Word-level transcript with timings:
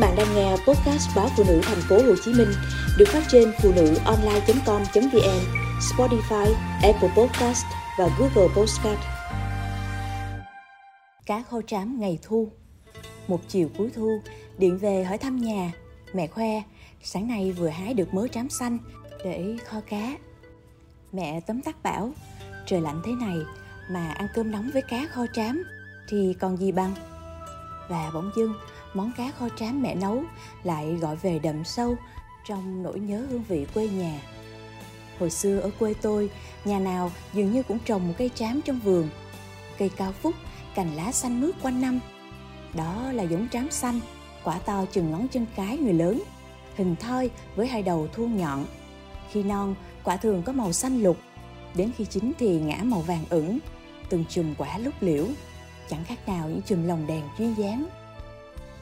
bạn 0.00 0.16
đang 0.16 0.34
nghe 0.34 0.50
podcast 0.50 1.16
báo 1.16 1.28
phụ 1.36 1.44
nữ 1.48 1.60
thành 1.62 1.80
phố 1.88 1.96
Hồ 1.96 2.14
Chí 2.24 2.32
Minh 2.32 2.48
được 2.98 3.08
phát 3.08 3.22
trên 3.28 3.52
phụ 3.62 3.72
nữ 3.76 3.94
online.com.vn, 4.04 5.40
Spotify, 5.80 6.54
Apple 6.82 7.08
Podcast 7.16 7.64
và 7.98 8.08
Google 8.18 8.54
Podcast. 8.56 9.00
Cá 11.26 11.42
kho 11.42 11.60
trám 11.66 12.00
ngày 12.00 12.18
thu 12.22 12.48
Một 13.28 13.40
chiều 13.48 13.68
cuối 13.78 13.90
thu, 13.94 14.22
điện 14.58 14.78
về 14.78 15.04
hỏi 15.04 15.18
thăm 15.18 15.36
nhà. 15.36 15.72
Mẹ 16.12 16.26
khoe, 16.26 16.62
sáng 17.02 17.28
nay 17.28 17.52
vừa 17.52 17.68
hái 17.68 17.94
được 17.94 18.14
mớ 18.14 18.28
trám 18.28 18.50
xanh 18.50 18.78
để 19.24 19.56
kho 19.66 19.80
cá. 19.80 20.16
Mẹ 21.12 21.40
tấm 21.40 21.62
tắc 21.62 21.82
bảo, 21.82 22.12
trời 22.66 22.80
lạnh 22.80 23.02
thế 23.04 23.12
này 23.12 23.36
mà 23.90 24.10
ăn 24.10 24.28
cơm 24.34 24.50
nóng 24.50 24.70
với 24.72 24.82
cá 24.82 25.06
kho 25.12 25.26
trám 25.32 25.62
thì 26.08 26.34
còn 26.40 26.56
gì 26.56 26.72
bằng. 26.72 26.94
Và 27.88 28.10
bỗng 28.14 28.30
dưng, 28.36 28.54
món 28.94 29.12
cá 29.16 29.30
kho 29.30 29.48
trám 29.56 29.82
mẹ 29.82 29.94
nấu 29.94 30.22
lại 30.62 30.94
gọi 30.94 31.16
về 31.16 31.38
đậm 31.38 31.64
sâu 31.64 31.96
trong 32.44 32.82
nỗi 32.82 33.00
nhớ 33.00 33.26
hương 33.30 33.44
vị 33.48 33.66
quê 33.74 33.88
nhà. 33.88 34.20
Hồi 35.18 35.30
xưa 35.30 35.58
ở 35.58 35.70
quê 35.78 35.94
tôi, 36.02 36.30
nhà 36.64 36.78
nào 36.78 37.10
dường 37.32 37.52
như 37.52 37.62
cũng 37.62 37.78
trồng 37.84 38.08
một 38.08 38.14
cây 38.18 38.30
trám 38.34 38.60
trong 38.62 38.80
vườn. 38.80 39.08
Cây 39.78 39.90
cao 39.96 40.12
phúc, 40.12 40.34
cành 40.74 40.96
lá 40.96 41.12
xanh 41.12 41.40
mướt 41.40 41.54
quanh 41.62 41.80
năm. 41.80 42.00
Đó 42.74 43.12
là 43.12 43.22
giống 43.22 43.48
trám 43.48 43.70
xanh, 43.70 44.00
quả 44.44 44.58
to 44.58 44.84
chừng 44.92 45.10
ngón 45.10 45.28
chân 45.28 45.46
cái 45.56 45.78
người 45.78 45.92
lớn, 45.92 46.22
hình 46.76 46.96
thoi 46.96 47.30
với 47.56 47.66
hai 47.66 47.82
đầu 47.82 48.08
thuôn 48.12 48.36
nhọn. 48.36 48.66
Khi 49.30 49.42
non, 49.42 49.74
quả 50.04 50.16
thường 50.16 50.42
có 50.42 50.52
màu 50.52 50.72
xanh 50.72 51.02
lục, 51.02 51.16
đến 51.74 51.90
khi 51.96 52.04
chín 52.04 52.32
thì 52.38 52.60
ngã 52.60 52.78
màu 52.82 53.00
vàng 53.00 53.24
ửng, 53.30 53.58
từng 54.08 54.24
chùm 54.28 54.54
quả 54.54 54.78
lúc 54.78 54.94
liễu, 55.00 55.26
chẳng 55.90 56.04
khác 56.04 56.28
nào 56.28 56.48
những 56.48 56.62
chùm 56.62 56.86
lồng 56.86 57.06
đèn 57.06 57.22
duyên 57.38 57.54
dáng 57.58 57.86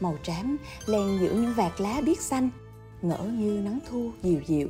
màu 0.00 0.16
trám, 0.22 0.56
len 0.86 1.18
giữa 1.20 1.34
những 1.34 1.54
vạt 1.56 1.80
lá 1.80 2.00
biếc 2.04 2.20
xanh, 2.20 2.50
ngỡ 3.02 3.18
như 3.18 3.60
nắng 3.64 3.78
thu 3.88 4.10
dịu 4.22 4.40
dịu. 4.46 4.68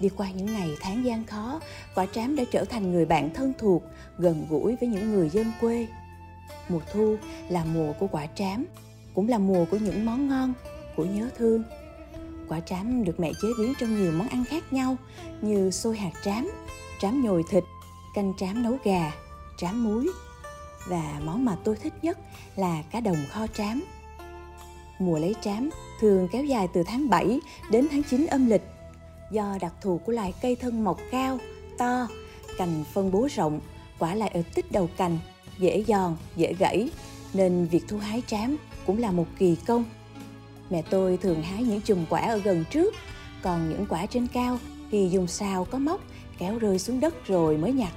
Đi 0.00 0.08
qua 0.16 0.30
những 0.30 0.46
ngày 0.46 0.70
tháng 0.80 1.04
gian 1.04 1.26
khó, 1.26 1.60
quả 1.94 2.06
trám 2.06 2.36
đã 2.36 2.44
trở 2.50 2.64
thành 2.64 2.92
người 2.92 3.04
bạn 3.04 3.30
thân 3.34 3.52
thuộc, 3.58 3.82
gần 4.18 4.46
gũi 4.50 4.76
với 4.80 4.88
những 4.88 5.12
người 5.12 5.30
dân 5.30 5.52
quê. 5.60 5.86
Mùa 6.68 6.80
thu 6.92 7.16
là 7.48 7.64
mùa 7.64 7.92
của 7.92 8.06
quả 8.06 8.26
trám, 8.26 8.64
cũng 9.14 9.28
là 9.28 9.38
mùa 9.38 9.64
của 9.70 9.76
những 9.76 10.06
món 10.06 10.28
ngon, 10.28 10.54
của 10.96 11.04
nhớ 11.04 11.30
thương. 11.36 11.62
Quả 12.48 12.60
trám 12.60 13.04
được 13.04 13.20
mẹ 13.20 13.32
chế 13.42 13.48
biến 13.58 13.72
trong 13.80 13.96
nhiều 13.96 14.12
món 14.12 14.28
ăn 14.28 14.44
khác 14.44 14.72
nhau, 14.72 14.96
như 15.40 15.70
xôi 15.70 15.96
hạt 15.96 16.12
trám 16.24 16.48
trám 16.98 17.22
nhồi 17.22 17.44
thịt, 17.50 17.64
canh 18.14 18.32
trám 18.38 18.62
nấu 18.62 18.78
gà, 18.84 19.12
trám 19.56 19.84
muối. 19.84 20.08
Và 20.88 21.20
món 21.24 21.44
mà 21.44 21.56
tôi 21.64 21.76
thích 21.76 21.92
nhất 22.02 22.18
là 22.56 22.82
cá 22.82 23.00
đồng 23.00 23.16
kho 23.30 23.46
trám 23.46 23.82
mùa 24.98 25.18
lấy 25.18 25.34
trám 25.40 25.70
thường 26.00 26.28
kéo 26.32 26.44
dài 26.44 26.68
từ 26.72 26.82
tháng 26.82 27.08
7 27.08 27.40
đến 27.70 27.88
tháng 27.90 28.02
9 28.02 28.26
âm 28.26 28.46
lịch. 28.46 28.62
Do 29.30 29.58
đặc 29.60 29.72
thù 29.80 30.00
của 30.06 30.12
loài 30.12 30.34
cây 30.42 30.56
thân 30.56 30.84
mọc 30.84 30.98
cao, 31.10 31.38
to, 31.78 32.08
cành 32.58 32.84
phân 32.92 33.10
bố 33.10 33.28
rộng, 33.34 33.60
quả 33.98 34.14
lại 34.14 34.30
ở 34.34 34.42
tích 34.54 34.72
đầu 34.72 34.88
cành, 34.96 35.18
dễ 35.58 35.84
giòn, 35.88 36.16
dễ 36.36 36.54
gãy, 36.58 36.90
nên 37.34 37.66
việc 37.66 37.84
thu 37.88 37.98
hái 37.98 38.22
trám 38.26 38.56
cũng 38.86 38.98
là 38.98 39.10
một 39.10 39.26
kỳ 39.38 39.56
công. 39.66 39.84
Mẹ 40.70 40.82
tôi 40.90 41.16
thường 41.16 41.42
hái 41.42 41.62
những 41.62 41.80
chùm 41.80 42.06
quả 42.10 42.20
ở 42.20 42.36
gần 42.36 42.64
trước, 42.70 42.94
còn 43.42 43.68
những 43.68 43.86
quả 43.88 44.06
trên 44.06 44.26
cao 44.26 44.58
thì 44.90 45.08
dùng 45.08 45.26
xào 45.26 45.64
có 45.64 45.78
móc 45.78 46.00
kéo 46.38 46.58
rơi 46.58 46.78
xuống 46.78 47.00
đất 47.00 47.26
rồi 47.26 47.56
mới 47.56 47.72
nhặt. 47.72 47.92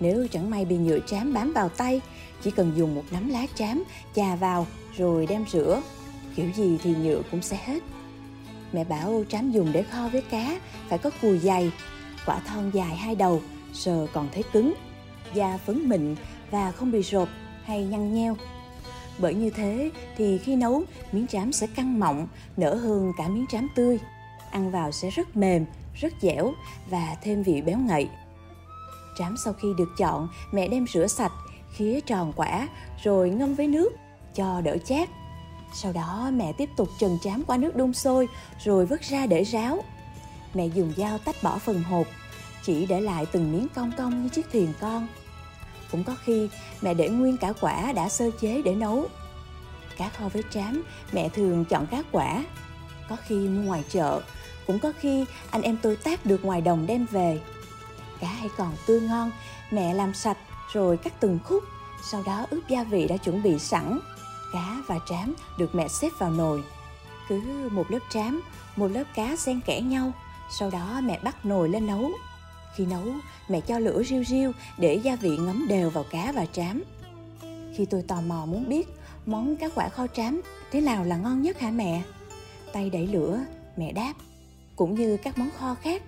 Nếu 0.00 0.26
chẳng 0.30 0.50
may 0.50 0.64
bị 0.64 0.76
nhựa 0.76 0.98
trám 1.06 1.32
bám 1.32 1.52
vào 1.52 1.68
tay, 1.68 2.00
chỉ 2.42 2.50
cần 2.50 2.72
dùng 2.76 2.94
một 2.94 3.04
nắm 3.10 3.28
lá 3.28 3.46
trám 3.54 3.84
chà 4.14 4.36
vào 4.36 4.66
rồi 4.96 5.26
đem 5.26 5.44
rửa 5.52 5.82
kiểu 6.36 6.50
gì 6.54 6.78
thì 6.82 6.94
nhựa 6.94 7.22
cũng 7.30 7.42
sẽ 7.42 7.58
hết. 7.64 7.82
Mẹ 8.72 8.84
bảo 8.84 9.24
trám 9.28 9.50
dùng 9.50 9.72
để 9.72 9.82
kho 9.82 10.08
với 10.08 10.22
cá 10.22 10.60
phải 10.88 10.98
có 10.98 11.10
cùi 11.22 11.38
dày, 11.38 11.72
quả 12.26 12.40
thon 12.40 12.70
dài 12.70 12.96
hai 12.96 13.14
đầu, 13.14 13.40
sờ 13.72 14.06
còn 14.12 14.28
thấy 14.32 14.42
cứng, 14.52 14.74
da 15.34 15.58
phấn 15.66 15.88
mịn 15.88 16.14
và 16.50 16.72
không 16.72 16.92
bị 16.92 17.02
rột 17.02 17.28
hay 17.64 17.84
nhăn 17.84 18.14
nheo. 18.14 18.36
Bởi 19.18 19.34
như 19.34 19.50
thế 19.50 19.90
thì 20.16 20.38
khi 20.38 20.56
nấu, 20.56 20.82
miếng 21.12 21.26
trám 21.26 21.52
sẽ 21.52 21.66
căng 21.66 22.00
mọng, 22.00 22.28
nở 22.56 22.74
hơn 22.74 23.12
cả 23.18 23.28
miếng 23.28 23.46
trám 23.48 23.68
tươi. 23.74 23.98
Ăn 24.50 24.70
vào 24.70 24.92
sẽ 24.92 25.10
rất 25.10 25.36
mềm, 25.36 25.64
rất 25.94 26.12
dẻo 26.22 26.52
và 26.90 27.16
thêm 27.22 27.42
vị 27.42 27.62
béo 27.62 27.78
ngậy. 27.78 28.08
Trám 29.18 29.36
sau 29.44 29.52
khi 29.52 29.68
được 29.78 29.88
chọn, 29.98 30.28
mẹ 30.52 30.68
đem 30.68 30.86
rửa 30.92 31.06
sạch, 31.06 31.32
khía 31.72 32.00
tròn 32.00 32.32
quả 32.36 32.68
rồi 33.02 33.30
ngâm 33.30 33.54
với 33.54 33.66
nước 33.66 33.92
cho 34.34 34.60
đỡ 34.60 34.76
chát 34.78 35.08
sau 35.72 35.92
đó 35.92 36.30
mẹ 36.32 36.52
tiếp 36.52 36.70
tục 36.76 36.88
trần 36.98 37.18
chám 37.22 37.42
qua 37.46 37.56
nước 37.56 37.76
đun 37.76 37.92
sôi 37.92 38.28
rồi 38.64 38.86
vớt 38.86 39.02
ra 39.02 39.26
để 39.26 39.42
ráo. 39.42 39.84
Mẹ 40.54 40.66
dùng 40.66 40.92
dao 40.96 41.18
tách 41.18 41.36
bỏ 41.42 41.58
phần 41.58 41.82
hộp, 41.82 42.06
chỉ 42.62 42.86
để 42.86 43.00
lại 43.00 43.26
từng 43.32 43.52
miếng 43.52 43.66
cong 43.74 43.92
cong 43.98 44.22
như 44.22 44.28
chiếc 44.28 44.46
thuyền 44.52 44.72
con. 44.80 45.08
Cũng 45.90 46.04
có 46.04 46.14
khi 46.24 46.48
mẹ 46.82 46.94
để 46.94 47.08
nguyên 47.08 47.36
cả 47.36 47.52
quả 47.60 47.92
đã 47.92 48.08
sơ 48.08 48.30
chế 48.40 48.62
để 48.62 48.74
nấu. 48.74 49.06
Cá 49.96 50.08
kho 50.08 50.28
với 50.28 50.42
trám, 50.50 50.82
mẹ 51.12 51.28
thường 51.28 51.64
chọn 51.64 51.86
cá 51.86 52.02
quả. 52.12 52.44
Có 53.08 53.16
khi 53.26 53.34
mua 53.34 53.62
ngoài 53.62 53.84
chợ, 53.88 54.20
cũng 54.66 54.78
có 54.78 54.92
khi 55.00 55.24
anh 55.50 55.62
em 55.62 55.76
tôi 55.82 55.96
tác 55.96 56.26
được 56.26 56.44
ngoài 56.44 56.60
đồng 56.60 56.86
đem 56.86 57.06
về. 57.10 57.40
Cá 58.20 58.26
hay 58.26 58.48
còn 58.56 58.72
tươi 58.86 59.00
ngon, 59.00 59.30
mẹ 59.70 59.94
làm 59.94 60.14
sạch 60.14 60.38
rồi 60.72 60.96
cắt 60.96 61.12
từng 61.20 61.38
khúc, 61.44 61.64
sau 62.10 62.22
đó 62.26 62.46
ướp 62.50 62.68
gia 62.68 62.84
vị 62.84 63.08
đã 63.08 63.16
chuẩn 63.16 63.42
bị 63.42 63.58
sẵn 63.58 63.98
cá 64.52 64.82
và 64.86 64.98
trám 65.08 65.34
được 65.58 65.74
mẹ 65.74 65.88
xếp 65.88 66.08
vào 66.18 66.30
nồi. 66.30 66.64
Cứ 67.28 67.68
một 67.72 67.90
lớp 67.90 67.98
trám, 68.10 68.42
một 68.76 68.88
lớp 68.88 69.04
cá 69.14 69.36
xen 69.36 69.60
kẽ 69.60 69.80
nhau, 69.80 70.12
sau 70.58 70.70
đó 70.70 71.00
mẹ 71.04 71.18
bắt 71.22 71.46
nồi 71.46 71.68
lên 71.68 71.86
nấu. 71.86 72.10
Khi 72.74 72.86
nấu, 72.86 73.04
mẹ 73.48 73.60
cho 73.60 73.78
lửa 73.78 74.02
riu 74.02 74.24
riu 74.24 74.52
để 74.78 74.94
gia 74.94 75.16
vị 75.16 75.36
ngấm 75.36 75.66
đều 75.68 75.90
vào 75.90 76.04
cá 76.10 76.32
và 76.32 76.46
trám. 76.46 76.82
Khi 77.76 77.84
tôi 77.84 78.02
tò 78.08 78.20
mò 78.20 78.46
muốn 78.46 78.68
biết 78.68 78.88
món 79.26 79.56
cá 79.56 79.68
quả 79.68 79.88
kho 79.88 80.06
trám 80.06 80.40
thế 80.70 80.80
nào 80.80 81.04
là 81.04 81.16
ngon 81.16 81.42
nhất 81.42 81.60
hả 81.60 81.70
mẹ? 81.70 82.02
Tay 82.72 82.90
đẩy 82.90 83.06
lửa, 83.06 83.40
mẹ 83.76 83.92
đáp. 83.92 84.12
Cũng 84.76 84.94
như 84.94 85.16
các 85.16 85.38
món 85.38 85.50
kho 85.58 85.74
khác, 85.74 86.02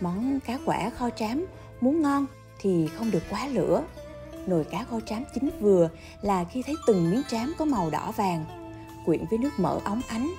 món 0.00 0.40
cá 0.40 0.58
quả 0.64 0.90
kho 0.90 1.10
trám 1.10 1.46
muốn 1.80 2.02
ngon 2.02 2.26
thì 2.58 2.88
không 2.94 3.10
được 3.10 3.22
quá 3.30 3.46
lửa 3.46 3.82
nồi 4.48 4.64
cá 4.64 4.84
kho 4.84 5.00
trám 5.06 5.24
chín 5.34 5.50
vừa 5.60 5.90
là 6.22 6.44
khi 6.44 6.62
thấy 6.62 6.74
từng 6.86 7.10
miếng 7.10 7.22
trám 7.28 7.52
có 7.58 7.64
màu 7.64 7.90
đỏ 7.90 8.12
vàng. 8.16 8.44
Quyện 9.06 9.24
với 9.30 9.38
nước 9.38 9.50
mỡ 9.58 9.80
óng 9.84 10.00
ánh. 10.08 10.34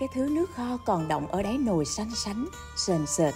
Cái 0.00 0.08
thứ 0.14 0.28
nước 0.32 0.50
kho 0.54 0.76
còn 0.76 1.08
động 1.08 1.26
ở 1.26 1.42
đáy 1.42 1.58
nồi 1.58 1.84
xanh 1.84 2.10
sánh, 2.14 2.46
sền 2.76 3.06
sệt. 3.06 3.34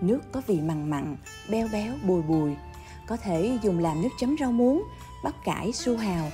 Nước 0.00 0.20
có 0.32 0.42
vị 0.46 0.60
mặn 0.60 0.90
mặn, 0.90 1.16
béo 1.50 1.68
béo, 1.72 1.92
bùi 2.02 2.22
bùi. 2.22 2.50
Có 3.06 3.16
thể 3.16 3.58
dùng 3.62 3.78
làm 3.78 4.02
nước 4.02 4.08
chấm 4.18 4.36
rau 4.40 4.52
muống, 4.52 4.82
bắp 5.24 5.44
cải, 5.44 5.72
su 5.72 5.96
hào. 5.96 6.30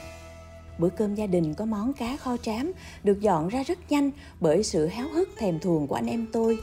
Bữa 0.79 0.89
cơm 0.89 1.15
gia 1.15 1.27
đình 1.27 1.55
có 1.55 1.65
món 1.65 1.93
cá 1.93 2.17
kho 2.17 2.37
trám 2.37 2.73
được 3.05 3.21
dọn 3.21 3.49
ra 3.49 3.63
rất 3.63 3.79
nhanh 3.89 4.11
bởi 4.41 4.65
sự 4.65 4.87
háo 4.87 5.09
hức 5.09 5.29
thèm 5.37 5.59
thuồng 5.59 5.87
của 5.87 5.95
anh 5.95 6.07
em 6.07 6.27
tôi. 6.33 6.59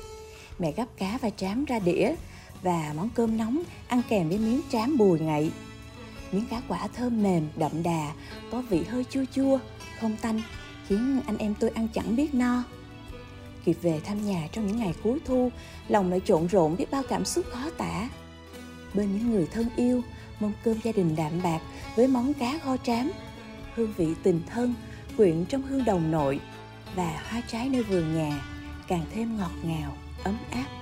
Mẹ 0.60 0.72
gắp 0.72 0.88
cá 0.98 1.18
và 1.22 1.30
trám 1.30 1.66
ra 1.66 1.80
đĩa 1.80 2.16
và 2.62 2.94
món 2.96 3.10
cơm 3.16 3.38
nóng 3.38 3.64
ăn 3.88 4.02
kèm 4.10 4.30
với 4.30 4.38
miếng 4.38 4.62
trám 4.72 4.98
bùi 4.98 5.20
ngậy 5.20 5.52
miếng 6.32 6.46
cá 6.50 6.62
quả 6.68 6.88
thơm 6.88 7.24
mềm, 7.24 7.48
đậm 7.56 7.84
đà, 7.84 8.14
có 8.52 8.62
vị 8.62 8.84
hơi 8.84 9.06
chua 9.10 9.24
chua 9.32 9.60
không 10.00 10.18
tanh, 10.22 10.42
khiến 10.88 11.22
anh 11.26 11.38
em 11.38 11.56
tôi 11.60 11.70
ăn 11.70 11.88
chẳng 11.94 12.16
biết 12.16 12.34
no. 12.34 12.64
Kịp 13.66 13.78
về 13.82 14.00
thăm 14.00 14.26
nhà 14.26 14.48
trong 14.52 14.68
những 14.68 14.78
ngày 14.78 14.94
cuối 15.04 15.20
thu, 15.26 15.52
lòng 15.88 16.10
lại 16.10 16.22
trộn 16.26 16.48
rộn 16.48 16.76
biết 16.78 16.92
bao 16.92 17.04
cảm 17.10 17.26
xúc 17.26 17.46
khó 17.50 17.70
tả. 17.78 18.10
Bên 18.94 19.18
những 19.18 19.32
người 19.32 19.48
thân 19.48 19.70
yêu, 19.76 20.02
mâm 20.40 20.52
cơm 20.64 20.78
gia 20.84 20.92
đình 20.92 21.16
đạm 21.16 21.42
bạc 21.44 21.60
với 21.96 22.08
món 22.08 22.34
cá 22.34 22.60
kho 22.60 22.78
trám, 22.78 23.12
hương 23.76 23.94
vị 23.98 24.08
tình 24.24 24.42
thân, 24.50 24.74
quyện 25.18 25.46
trong 25.46 25.62
hương 25.62 25.86
đồng 25.86 26.12
nội 26.12 26.40
và 26.96 27.24
hoa 27.30 27.42
trái 27.48 27.70
nơi 27.70 27.84
vườn 27.84 28.16
nhà 28.16 28.42
càng 28.88 29.06
thêm 29.14 29.38
ngọt 29.38 29.52
ngào, 29.64 29.98
ấm 30.24 30.38
áp. 30.52 30.81